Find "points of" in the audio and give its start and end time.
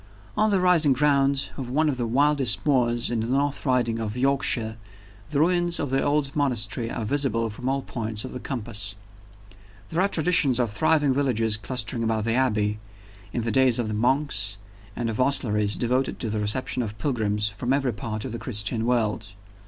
7.83-8.33